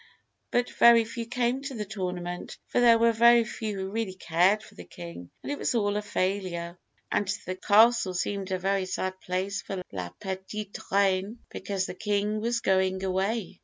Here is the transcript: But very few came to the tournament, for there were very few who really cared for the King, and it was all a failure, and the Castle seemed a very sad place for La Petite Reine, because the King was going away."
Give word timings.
But 0.49 0.71
very 0.71 1.05
few 1.05 1.27
came 1.27 1.61
to 1.61 1.75
the 1.75 1.85
tournament, 1.85 2.57
for 2.69 2.79
there 2.81 2.97
were 2.97 3.11
very 3.11 3.43
few 3.43 3.75
who 3.77 3.91
really 3.91 4.15
cared 4.15 4.63
for 4.63 4.73
the 4.73 4.83
King, 4.83 5.29
and 5.43 5.51
it 5.51 5.59
was 5.59 5.75
all 5.75 5.95
a 5.95 6.01
failure, 6.01 6.75
and 7.11 7.27
the 7.45 7.53
Castle 7.55 8.15
seemed 8.15 8.49
a 8.51 8.57
very 8.57 8.87
sad 8.87 9.21
place 9.21 9.61
for 9.61 9.83
La 9.91 10.09
Petite 10.19 10.79
Reine, 10.91 11.37
because 11.51 11.85
the 11.85 11.93
King 11.93 12.41
was 12.41 12.61
going 12.61 13.03
away." 13.03 13.59